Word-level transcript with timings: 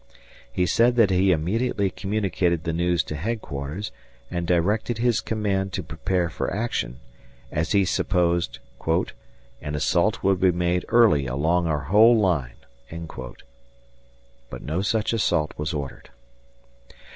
He 0.51 0.65
said 0.65 0.95
that 0.95 1.11
he 1.11 1.31
immediately 1.31 1.91
communicated 1.91 2.63
the 2.63 2.73
news 2.73 3.03
to 3.03 3.15
headquarters 3.15 3.91
and 4.31 4.47
directed 4.47 4.97
his 4.97 5.21
command 5.21 5.73
to 5.73 5.83
prepare 5.83 6.27
for 6.27 6.51
action, 6.51 6.97
as 7.51 7.73
he 7.73 7.85
supposed 7.85 8.57
"an 8.87 9.75
assault 9.75 10.23
would 10.23 10.39
be 10.39 10.49
made 10.51 10.85
early 10.89 11.27
along 11.27 11.67
our 11.67 11.81
whole 11.81 12.17
line." 12.17 12.55
But 14.49 14.63
no 14.63 14.81
such 14.81 15.13
assault 15.13 15.53
was 15.55 15.71
ordered. 15.71 16.09